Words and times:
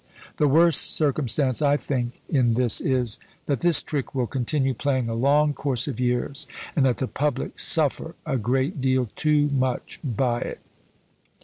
The 0.37 0.47
worst 0.47 0.95
circumstance, 0.95 1.61
I 1.61 1.77
think, 1.77 2.21
in 2.27 2.55
this 2.55 2.81
is, 2.81 3.19
that 3.45 3.59
this 3.59 3.83
trick 3.83 4.15
will 4.15 4.25
continue 4.25 4.73
playing 4.73 5.07
a 5.07 5.13
long 5.13 5.53
course 5.53 5.87
of 5.87 5.99
years, 5.99 6.47
and 6.75 6.83
that 6.85 6.97
the 6.97 7.07
public 7.07 7.59
suffer 7.59 8.15
a 8.25 8.37
great 8.37 8.81
deal 8.81 9.11
too 9.15 9.49
much 9.49 9.99
by 10.03 10.39
it." 10.39 10.59